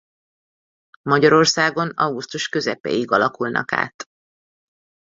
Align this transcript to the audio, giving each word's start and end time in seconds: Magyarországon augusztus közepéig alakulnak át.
Magyarországon 1.01 1.89
augusztus 1.89 2.47
közepéig 2.49 3.11
alakulnak 3.11 3.71
át. 3.73 4.05